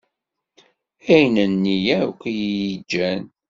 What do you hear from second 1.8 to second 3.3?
akk i yi-iǧǧan.